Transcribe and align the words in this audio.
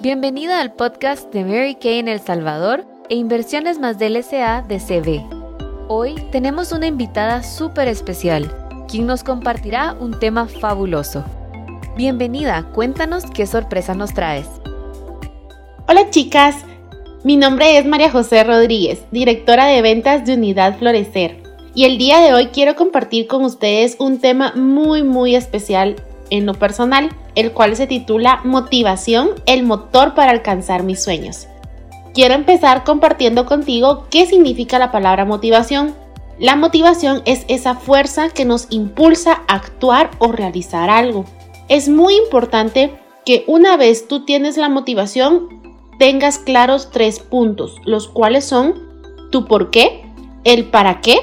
Bienvenida 0.00 0.60
al 0.60 0.72
podcast 0.72 1.32
de 1.32 1.44
Mary 1.44 1.76
Kay 1.76 2.00
en 2.00 2.08
El 2.08 2.20
Salvador 2.20 2.84
e 3.08 3.14
Inversiones 3.14 3.78
más 3.78 3.98
del 3.98 4.22
SA 4.22 4.62
de 4.62 4.78
CB. 4.78 5.22
Hoy 5.88 6.14
tenemos 6.30 6.72
una 6.72 6.86
invitada 6.86 7.42
súper 7.42 7.88
especial, 7.88 8.50
quien 8.88 9.06
nos 9.06 9.24
compartirá 9.24 9.96
un 9.98 10.18
tema 10.18 10.46
fabuloso. 10.46 11.24
Bienvenida, 11.96 12.68
cuéntanos 12.74 13.24
qué 13.26 13.46
sorpresa 13.46 13.94
nos 13.94 14.12
traes. 14.12 14.48
Hola 15.88 16.10
chicas, 16.10 16.56
mi 17.22 17.36
nombre 17.36 17.78
es 17.78 17.86
María 17.86 18.10
José 18.10 18.44
Rodríguez, 18.44 19.04
directora 19.10 19.66
de 19.66 19.80
ventas 19.80 20.26
de 20.26 20.34
Unidad 20.34 20.76
Florecer. 20.76 21.42
Y 21.74 21.84
el 21.84 21.98
día 21.98 22.20
de 22.20 22.34
hoy 22.34 22.48
quiero 22.48 22.74
compartir 22.74 23.26
con 23.26 23.44
ustedes 23.44 23.96
un 23.98 24.18
tema 24.18 24.52
muy 24.54 25.02
muy 25.02 25.34
especial 25.34 25.96
en 26.30 26.46
lo 26.46 26.54
personal, 26.54 27.10
el 27.34 27.52
cual 27.52 27.76
se 27.76 27.86
titula 27.86 28.40
Motivación, 28.44 29.30
el 29.46 29.64
motor 29.64 30.14
para 30.14 30.30
alcanzar 30.30 30.82
mis 30.82 31.02
sueños. 31.02 31.48
Quiero 32.14 32.34
empezar 32.34 32.84
compartiendo 32.84 33.44
contigo 33.44 34.06
qué 34.10 34.26
significa 34.26 34.78
la 34.78 34.92
palabra 34.92 35.24
motivación. 35.24 35.94
La 36.38 36.54
motivación 36.54 37.22
es 37.24 37.44
esa 37.48 37.74
fuerza 37.74 38.28
que 38.28 38.44
nos 38.44 38.68
impulsa 38.70 39.42
a 39.48 39.54
actuar 39.54 40.10
o 40.18 40.30
realizar 40.30 40.90
algo. 40.90 41.24
Es 41.68 41.88
muy 41.88 42.16
importante 42.16 42.92
que 43.24 43.44
una 43.46 43.76
vez 43.76 44.06
tú 44.06 44.24
tienes 44.24 44.56
la 44.56 44.68
motivación, 44.68 45.48
tengas 45.98 46.38
claros 46.38 46.90
tres 46.92 47.18
puntos, 47.18 47.80
los 47.84 48.08
cuales 48.08 48.44
son 48.44 48.74
tu 49.30 49.46
por 49.46 49.70
qué, 49.70 50.04
el 50.44 50.66
para 50.66 51.00
qué 51.00 51.18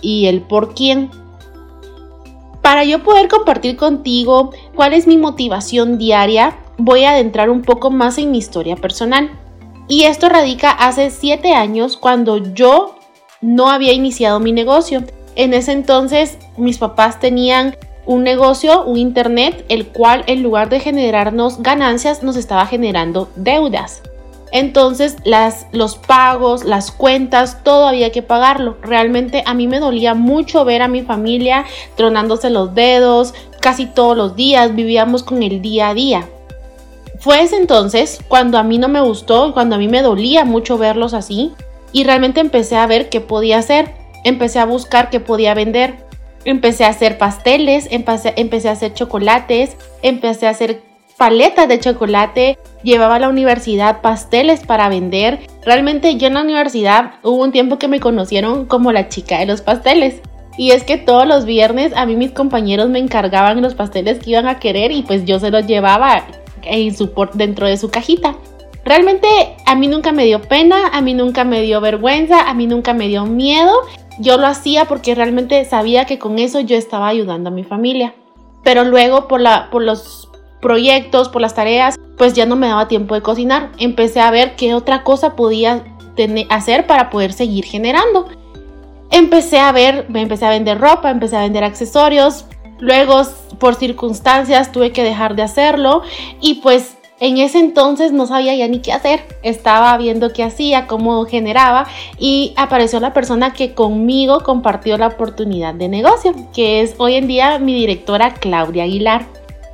y 0.00 0.26
el 0.26 0.42
por 0.42 0.74
quién. 0.74 1.10
Para 2.62 2.84
yo 2.84 3.02
poder 3.02 3.28
compartir 3.28 3.76
contigo 3.76 4.52
cuál 4.74 4.92
es 4.92 5.06
mi 5.06 5.16
motivación 5.16 5.98
diaria, 5.98 6.56
voy 6.76 7.04
a 7.04 7.12
adentrar 7.12 7.50
un 7.50 7.62
poco 7.62 7.90
más 7.90 8.18
en 8.18 8.30
mi 8.30 8.38
historia 8.38 8.76
personal. 8.76 9.30
Y 9.88 10.04
esto 10.04 10.28
radica 10.28 10.70
hace 10.70 11.10
7 11.10 11.52
años 11.54 11.96
cuando 11.96 12.36
yo 12.38 12.96
no 13.40 13.70
había 13.70 13.92
iniciado 13.92 14.40
mi 14.40 14.52
negocio. 14.52 15.02
En 15.36 15.54
ese 15.54 15.72
entonces 15.72 16.38
mis 16.56 16.78
papás 16.78 17.18
tenían 17.18 17.76
un 18.06 18.24
negocio, 18.24 18.84
un 18.84 18.98
internet, 18.98 19.64
el 19.68 19.86
cual 19.86 20.24
en 20.26 20.42
lugar 20.42 20.68
de 20.68 20.80
generarnos 20.80 21.62
ganancias 21.62 22.22
nos 22.22 22.36
estaba 22.36 22.66
generando 22.66 23.30
deudas. 23.36 24.02
Entonces 24.52 25.16
las, 25.24 25.66
los 25.72 25.96
pagos, 25.96 26.64
las 26.64 26.90
cuentas, 26.90 27.62
todo 27.62 27.86
había 27.86 28.10
que 28.10 28.22
pagarlo. 28.22 28.76
Realmente 28.82 29.42
a 29.46 29.54
mí 29.54 29.66
me 29.66 29.80
dolía 29.80 30.14
mucho 30.14 30.64
ver 30.64 30.82
a 30.82 30.88
mi 30.88 31.02
familia 31.02 31.64
tronándose 31.96 32.50
los 32.50 32.74
dedos 32.74 33.34
casi 33.60 33.86
todos 33.86 34.16
los 34.16 34.36
días, 34.36 34.74
vivíamos 34.74 35.22
con 35.22 35.42
el 35.42 35.62
día 35.62 35.90
a 35.90 35.94
día. 35.94 36.28
Fue 37.20 37.42
ese 37.42 37.56
entonces 37.56 38.18
cuando 38.28 38.58
a 38.58 38.62
mí 38.62 38.78
no 38.78 38.88
me 38.88 39.02
gustó, 39.02 39.52
cuando 39.52 39.76
a 39.76 39.78
mí 39.78 39.88
me 39.88 40.02
dolía 40.02 40.44
mucho 40.44 40.78
verlos 40.78 41.12
así 41.12 41.52
y 41.92 42.04
realmente 42.04 42.40
empecé 42.40 42.76
a 42.76 42.86
ver 42.86 43.10
qué 43.10 43.20
podía 43.20 43.58
hacer. 43.58 43.92
Empecé 44.24 44.58
a 44.58 44.66
buscar 44.66 45.10
qué 45.10 45.20
podía 45.20 45.54
vender. 45.54 46.06
Empecé 46.44 46.84
a 46.84 46.88
hacer 46.88 47.18
pasteles, 47.18 47.88
empecé, 47.90 48.32
empecé 48.36 48.70
a 48.70 48.72
hacer 48.72 48.94
chocolates, 48.94 49.76
empecé 50.00 50.46
a 50.46 50.50
hacer 50.50 50.89
paletas 51.20 51.68
de 51.68 51.78
chocolate, 51.78 52.58
llevaba 52.82 53.16
a 53.16 53.18
la 53.18 53.28
universidad 53.28 54.00
pasteles 54.00 54.64
para 54.64 54.88
vender. 54.88 55.38
Realmente 55.66 56.16
yo 56.16 56.28
en 56.28 56.32
la 56.32 56.40
universidad 56.40 57.16
hubo 57.22 57.42
un 57.42 57.52
tiempo 57.52 57.78
que 57.78 57.88
me 57.88 58.00
conocieron 58.00 58.64
como 58.64 58.90
la 58.90 59.10
chica 59.10 59.38
de 59.38 59.44
los 59.44 59.60
pasteles. 59.60 60.22
Y 60.56 60.70
es 60.70 60.82
que 60.82 60.96
todos 60.96 61.26
los 61.26 61.44
viernes 61.44 61.92
a 61.94 62.06
mí 62.06 62.16
mis 62.16 62.30
compañeros 62.30 62.88
me 62.88 63.00
encargaban 63.00 63.60
los 63.60 63.74
pasteles 63.74 64.18
que 64.18 64.30
iban 64.30 64.48
a 64.48 64.58
querer 64.58 64.92
y 64.92 65.02
pues 65.02 65.26
yo 65.26 65.38
se 65.38 65.50
los 65.50 65.66
llevaba 65.66 66.24
en 66.62 66.96
su, 66.96 67.12
dentro 67.34 67.66
de 67.66 67.76
su 67.76 67.90
cajita. 67.90 68.36
Realmente 68.82 69.28
a 69.66 69.74
mí 69.74 69.88
nunca 69.88 70.12
me 70.12 70.24
dio 70.24 70.40
pena, 70.40 70.88
a 70.88 71.02
mí 71.02 71.12
nunca 71.12 71.44
me 71.44 71.60
dio 71.60 71.82
vergüenza, 71.82 72.48
a 72.48 72.54
mí 72.54 72.66
nunca 72.66 72.94
me 72.94 73.08
dio 73.08 73.26
miedo. 73.26 73.74
Yo 74.20 74.38
lo 74.38 74.46
hacía 74.46 74.86
porque 74.86 75.14
realmente 75.14 75.66
sabía 75.66 76.06
que 76.06 76.18
con 76.18 76.38
eso 76.38 76.60
yo 76.60 76.78
estaba 76.78 77.08
ayudando 77.08 77.50
a 77.50 77.52
mi 77.52 77.62
familia. 77.62 78.14
Pero 78.64 78.84
luego 78.84 79.28
por, 79.28 79.42
la, 79.42 79.68
por 79.70 79.82
los 79.82 80.29
proyectos, 80.60 81.28
por 81.28 81.40
las 81.42 81.54
tareas, 81.54 81.96
pues 82.16 82.34
ya 82.34 82.46
no 82.46 82.56
me 82.56 82.68
daba 82.68 82.88
tiempo 82.88 83.14
de 83.14 83.22
cocinar. 83.22 83.70
Empecé 83.78 84.20
a 84.20 84.30
ver 84.30 84.56
qué 84.56 84.74
otra 84.74 85.02
cosa 85.02 85.36
podía 85.36 85.84
hacer 86.50 86.86
para 86.86 87.10
poder 87.10 87.32
seguir 87.32 87.64
generando. 87.64 88.28
Empecé 89.10 89.58
a 89.58 89.72
ver, 89.72 90.06
me 90.08 90.22
empecé 90.22 90.46
a 90.46 90.50
vender 90.50 90.78
ropa, 90.78 91.10
empecé 91.10 91.36
a 91.36 91.42
vender 91.42 91.64
accesorios. 91.64 92.44
Luego, 92.78 93.22
por 93.58 93.74
circunstancias, 93.74 94.72
tuve 94.72 94.92
que 94.92 95.02
dejar 95.02 95.34
de 95.34 95.42
hacerlo 95.42 96.02
y 96.40 96.54
pues 96.56 96.96
en 97.20 97.36
ese 97.36 97.58
entonces 97.58 98.12
no 98.12 98.26
sabía 98.26 98.54
ya 98.54 98.66
ni 98.66 98.80
qué 98.80 98.92
hacer. 98.92 99.20
Estaba 99.42 99.96
viendo 99.98 100.32
qué 100.32 100.42
hacía, 100.42 100.86
cómo 100.86 101.24
generaba 101.26 101.86
y 102.18 102.54
apareció 102.56 102.98
la 103.00 103.12
persona 103.12 103.52
que 103.52 103.74
conmigo 103.74 104.40
compartió 104.40 104.96
la 104.96 105.08
oportunidad 105.08 105.74
de 105.74 105.88
negocio, 105.88 106.34
que 106.54 106.80
es 106.80 106.94
hoy 106.98 107.16
en 107.16 107.26
día 107.26 107.58
mi 107.58 107.74
directora 107.74 108.32
Claudia 108.34 108.84
Aguilar. 108.84 109.26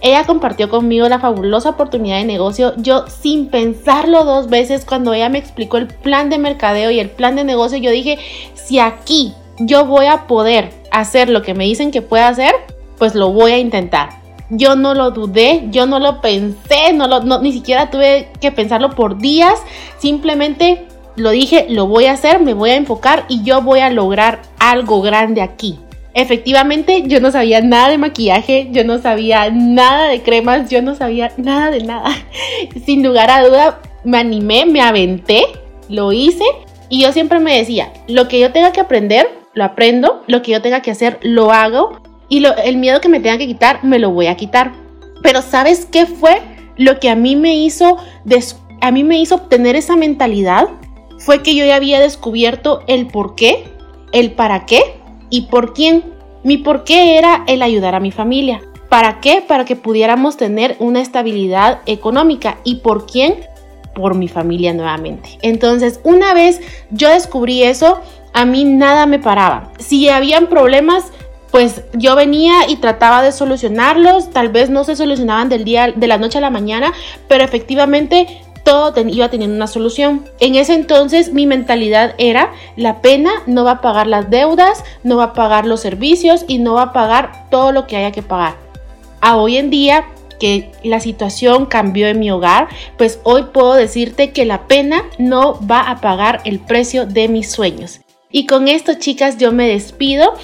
Ella 0.00 0.24
compartió 0.24 0.68
conmigo 0.68 1.08
la 1.08 1.18
fabulosa 1.18 1.70
oportunidad 1.70 2.18
de 2.18 2.24
negocio. 2.24 2.74
Yo 2.76 3.06
sin 3.08 3.48
pensarlo 3.48 4.24
dos 4.24 4.48
veces 4.48 4.84
cuando 4.84 5.12
ella 5.12 5.28
me 5.28 5.38
explicó 5.38 5.76
el 5.76 5.88
plan 5.88 6.30
de 6.30 6.38
mercadeo 6.38 6.90
y 6.90 7.00
el 7.00 7.10
plan 7.10 7.36
de 7.36 7.44
negocio, 7.44 7.78
yo 7.78 7.90
dije, 7.90 8.18
si 8.54 8.78
aquí 8.78 9.34
yo 9.58 9.84
voy 9.86 10.06
a 10.06 10.26
poder 10.26 10.70
hacer 10.90 11.28
lo 11.28 11.42
que 11.42 11.54
me 11.54 11.64
dicen 11.64 11.90
que 11.90 12.02
pueda 12.02 12.28
hacer, 12.28 12.54
pues 12.96 13.14
lo 13.14 13.32
voy 13.32 13.52
a 13.52 13.58
intentar. 13.58 14.10
Yo 14.50 14.76
no 14.76 14.94
lo 14.94 15.10
dudé, 15.10 15.64
yo 15.70 15.86
no 15.86 15.98
lo 15.98 16.20
pensé, 16.20 16.92
no 16.94 17.06
lo, 17.06 17.20
ni 17.40 17.52
siquiera 17.52 17.90
tuve 17.90 18.30
que 18.40 18.50
pensarlo 18.50 18.90
por 18.90 19.18
días, 19.18 19.60
simplemente 19.98 20.86
lo 21.16 21.30
dije, 21.30 21.66
lo 21.68 21.86
voy 21.86 22.06
a 22.06 22.12
hacer, 22.12 22.40
me 22.40 22.54
voy 22.54 22.70
a 22.70 22.76
enfocar 22.76 23.24
y 23.28 23.42
yo 23.42 23.60
voy 23.60 23.80
a 23.80 23.90
lograr 23.90 24.40
algo 24.58 25.02
grande 25.02 25.42
aquí. 25.42 25.78
Efectivamente, 26.18 27.04
yo 27.06 27.20
no 27.20 27.30
sabía 27.30 27.60
nada 27.60 27.90
de 27.90 27.96
maquillaje, 27.96 28.66
yo 28.72 28.82
no 28.82 28.98
sabía 28.98 29.50
nada 29.50 30.08
de 30.08 30.20
cremas, 30.20 30.68
yo 30.68 30.82
no 30.82 30.96
sabía 30.96 31.30
nada 31.36 31.70
de 31.70 31.84
nada. 31.84 32.10
Sin 32.84 33.04
lugar 33.04 33.30
a 33.30 33.46
duda, 33.46 33.80
me 34.02 34.18
animé, 34.18 34.66
me 34.66 34.80
aventé, 34.80 35.44
lo 35.88 36.12
hice 36.12 36.42
y 36.88 37.02
yo 37.02 37.12
siempre 37.12 37.38
me 37.38 37.56
decía, 37.56 37.92
lo 38.08 38.26
que 38.26 38.40
yo 38.40 38.50
tenga 38.50 38.72
que 38.72 38.80
aprender, 38.80 39.28
lo 39.54 39.62
aprendo, 39.62 40.24
lo 40.26 40.42
que 40.42 40.50
yo 40.50 40.60
tenga 40.60 40.82
que 40.82 40.90
hacer, 40.90 41.20
lo 41.22 41.52
hago 41.52 42.02
y 42.28 42.44
el 42.44 42.78
miedo 42.78 43.00
que 43.00 43.08
me 43.08 43.20
tenga 43.20 43.38
que 43.38 43.46
quitar, 43.46 43.84
me 43.84 44.00
lo 44.00 44.10
voy 44.10 44.26
a 44.26 44.36
quitar. 44.36 44.72
Pero 45.22 45.40
¿sabes 45.40 45.86
qué 45.86 46.06
fue 46.06 46.42
lo 46.76 46.98
que 46.98 47.10
a 47.10 47.14
mí 47.14 47.36
me 47.36 47.54
hizo, 47.54 47.96
a 48.80 48.90
mí 48.90 49.04
me 49.04 49.20
hizo 49.20 49.36
obtener 49.36 49.76
esa 49.76 49.94
mentalidad? 49.94 50.68
Fue 51.20 51.44
que 51.44 51.54
yo 51.54 51.64
ya 51.64 51.76
había 51.76 52.00
descubierto 52.00 52.82
el 52.88 53.06
por 53.06 53.36
qué, 53.36 53.68
el 54.10 54.32
para 54.32 54.66
qué 54.66 54.97
¿Y 55.30 55.42
por 55.42 55.72
quién? 55.72 56.04
Mi 56.42 56.56
por 56.58 56.84
qué 56.84 57.18
era 57.18 57.44
el 57.46 57.62
ayudar 57.62 57.94
a 57.94 58.00
mi 58.00 58.10
familia. 58.10 58.60
¿Para 58.88 59.20
qué? 59.20 59.42
Para 59.46 59.64
que 59.64 59.76
pudiéramos 59.76 60.36
tener 60.36 60.76
una 60.78 61.00
estabilidad 61.00 61.80
económica. 61.86 62.58
¿Y 62.64 62.76
por 62.76 63.06
quién? 63.06 63.34
Por 63.94 64.14
mi 64.14 64.28
familia 64.28 64.72
nuevamente. 64.72 65.38
Entonces, 65.42 66.00
una 66.04 66.32
vez 66.32 66.60
yo 66.90 67.10
descubrí 67.10 67.62
eso, 67.62 68.00
a 68.32 68.44
mí 68.44 68.64
nada 68.64 69.06
me 69.06 69.18
paraba. 69.18 69.72
Si 69.78 70.08
habían 70.08 70.46
problemas, 70.46 71.12
pues 71.50 71.82
yo 71.94 72.14
venía 72.14 72.68
y 72.68 72.76
trataba 72.76 73.22
de 73.22 73.32
solucionarlos, 73.32 74.30
tal 74.30 74.48
vez 74.48 74.70
no 74.70 74.84
se 74.84 74.96
solucionaban 74.96 75.48
del 75.48 75.64
día 75.64 75.92
de 75.94 76.06
la 76.06 76.18
noche 76.18 76.38
a 76.38 76.42
la 76.42 76.50
mañana, 76.50 76.92
pero 77.26 77.44
efectivamente 77.44 78.42
todo 78.68 78.92
iba 79.08 79.30
teniendo 79.30 79.56
una 79.56 79.66
solución. 79.66 80.26
En 80.40 80.54
ese 80.54 80.74
entonces 80.74 81.32
mi 81.32 81.46
mentalidad 81.46 82.14
era, 82.18 82.52
la 82.76 83.00
pena 83.00 83.30
no 83.46 83.64
va 83.64 83.70
a 83.70 83.80
pagar 83.80 84.06
las 84.06 84.28
deudas, 84.28 84.84
no 85.02 85.16
va 85.16 85.24
a 85.24 85.32
pagar 85.32 85.64
los 85.64 85.80
servicios 85.80 86.44
y 86.48 86.58
no 86.58 86.74
va 86.74 86.82
a 86.82 86.92
pagar 86.92 87.48
todo 87.50 87.72
lo 87.72 87.86
que 87.86 87.96
haya 87.96 88.12
que 88.12 88.20
pagar. 88.20 88.56
A 89.22 89.38
hoy 89.38 89.56
en 89.56 89.70
día 89.70 90.04
que 90.38 90.70
la 90.84 91.00
situación 91.00 91.64
cambió 91.64 92.08
en 92.08 92.18
mi 92.18 92.30
hogar, 92.30 92.68
pues 92.98 93.20
hoy 93.22 93.44
puedo 93.54 93.72
decirte 93.72 94.32
que 94.32 94.44
la 94.44 94.68
pena 94.68 95.02
no 95.16 95.58
va 95.66 95.88
a 95.88 96.02
pagar 96.02 96.42
el 96.44 96.58
precio 96.58 97.06
de 97.06 97.28
mis 97.28 97.50
sueños. 97.50 98.00
Y 98.30 98.44
con 98.44 98.68
esto, 98.68 98.92
chicas, 98.98 99.38
yo 99.38 99.50
me 99.50 99.66
despido. 99.66 100.34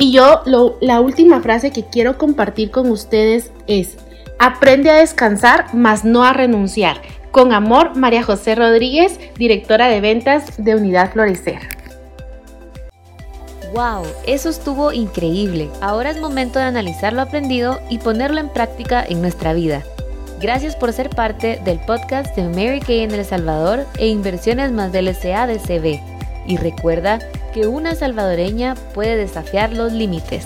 Y 0.00 0.10
yo 0.10 0.42
la 0.80 1.00
última 1.00 1.40
frase 1.42 1.70
que 1.70 1.84
quiero 1.84 2.18
compartir 2.18 2.72
con 2.72 2.90
ustedes 2.90 3.52
es, 3.68 3.98
aprende 4.38 4.90
a 4.90 4.96
descansar, 4.96 5.66
mas 5.74 6.04
no 6.04 6.24
a 6.24 6.32
renunciar. 6.32 7.00
Con 7.30 7.52
amor, 7.52 7.96
María 7.96 8.22
José 8.22 8.54
Rodríguez, 8.54 9.18
directora 9.36 9.88
de 9.88 10.00
ventas 10.00 10.62
de 10.62 10.74
Unidad 10.74 11.12
Florecer. 11.12 11.78
¡Wow! 13.74 14.06
Eso 14.26 14.48
estuvo 14.48 14.92
increíble. 14.92 15.68
Ahora 15.82 16.10
es 16.10 16.20
momento 16.20 16.58
de 16.58 16.64
analizar 16.64 17.12
lo 17.12 17.20
aprendido 17.20 17.80
y 17.90 17.98
ponerlo 17.98 18.40
en 18.40 18.48
práctica 18.48 19.04
en 19.06 19.20
nuestra 19.20 19.52
vida. 19.52 19.82
Gracias 20.40 20.74
por 20.76 20.92
ser 20.92 21.10
parte 21.10 21.60
del 21.64 21.78
podcast 21.80 22.34
de 22.34 22.44
Mary 22.44 22.80
Kay 22.80 23.00
en 23.00 23.12
El 23.12 23.24
Salvador 23.24 23.86
e 23.98 24.06
Inversiones 24.06 24.72
más 24.72 24.92
del 24.92 25.14
SA 25.14 25.46
de 25.46 25.58
CB. 25.58 26.00
Y 26.46 26.56
recuerda 26.56 27.18
que 27.52 27.66
una 27.66 27.94
salvadoreña 27.94 28.74
puede 28.94 29.16
desafiar 29.16 29.72
los 29.72 29.92
límites. 29.92 30.44